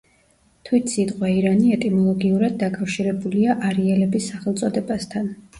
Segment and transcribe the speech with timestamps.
[0.67, 5.33] თვით სიტყვა ირანი ეტიმოლოგიურად დაკავშირებულია არიელების სახელწოდებასთან.